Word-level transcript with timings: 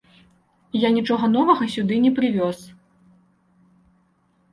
Я 0.85 0.89
нічога 0.97 1.25
новага 1.35 1.67
сюды 1.73 1.99
не 2.05 2.11
прывёз. 2.21 2.57